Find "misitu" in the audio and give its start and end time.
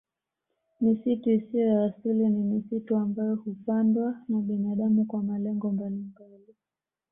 0.81-1.29, 2.43-2.95